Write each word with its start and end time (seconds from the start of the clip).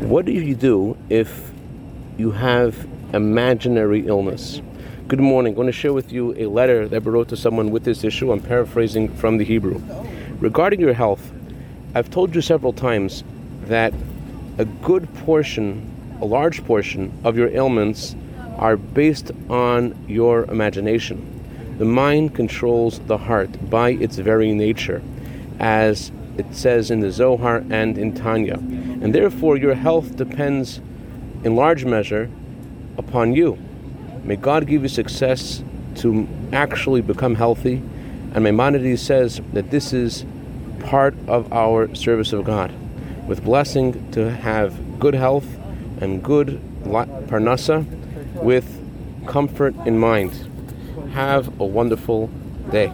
What 0.00 0.24
do 0.24 0.32
you 0.32 0.54
do 0.54 0.96
if 1.10 1.52
you 2.16 2.30
have 2.30 2.88
imaginary 3.12 4.06
illness? 4.06 4.60
Good 5.06 5.20
morning. 5.20 5.52
I'm 5.52 5.56
going 5.56 5.66
to 5.66 5.72
share 5.72 5.92
with 5.92 6.10
you 6.10 6.34
a 6.36 6.46
letter 6.46 6.88
that 6.88 7.06
I 7.06 7.10
wrote 7.10 7.28
to 7.28 7.36
someone 7.36 7.70
with 7.70 7.84
this 7.84 8.02
issue. 8.02 8.32
I'm 8.32 8.40
paraphrasing 8.40 9.08
from 9.16 9.36
the 9.36 9.44
Hebrew. 9.44 9.80
Regarding 10.40 10.80
your 10.80 10.94
health, 10.94 11.30
I've 11.94 12.10
told 12.10 12.34
you 12.34 12.40
several 12.40 12.72
times 12.72 13.22
that 13.64 13.92
a 14.58 14.64
good 14.64 15.12
portion, 15.26 15.88
a 16.20 16.24
large 16.24 16.64
portion 16.64 17.12
of 17.22 17.36
your 17.36 17.48
ailments 17.48 18.16
are 18.56 18.76
based 18.76 19.30
on 19.50 19.94
your 20.08 20.44
imagination. 20.44 21.76
The 21.78 21.84
mind 21.84 22.34
controls 22.34 22.98
the 23.00 23.18
heart 23.18 23.70
by 23.70 23.90
its 23.90 24.16
very 24.16 24.52
nature, 24.52 25.02
as 25.58 26.10
it 26.38 26.54
says 26.54 26.90
in 26.90 27.00
the 27.00 27.10
Zohar 27.10 27.62
and 27.70 27.98
in 27.98 28.14
Tanya. 28.14 28.54
And 28.54 29.14
therefore, 29.14 29.56
your 29.56 29.74
health 29.74 30.16
depends 30.16 30.80
in 31.44 31.56
large 31.56 31.84
measure 31.84 32.30
upon 32.96 33.34
you. 33.34 33.58
May 34.24 34.36
God 34.36 34.66
give 34.66 34.82
you 34.82 34.88
success 34.88 35.62
to 35.96 36.28
actually 36.52 37.00
become 37.00 37.34
healthy. 37.34 37.82
And 38.34 38.44
Maimonides 38.44 39.02
says 39.02 39.40
that 39.52 39.70
this 39.70 39.92
is 39.92 40.24
part 40.80 41.14
of 41.26 41.52
our 41.52 41.94
service 41.94 42.32
of 42.32 42.44
God, 42.44 42.72
with 43.26 43.44
blessing 43.44 44.10
to 44.12 44.30
have 44.30 44.98
good 44.98 45.14
health 45.14 45.46
and 46.00 46.22
good 46.22 46.60
parnasa, 46.84 47.84
with 48.42 48.78
comfort 49.26 49.74
in 49.86 49.98
mind. 49.98 50.32
Have 51.12 51.60
a 51.60 51.64
wonderful 51.64 52.28
day. 52.70 52.92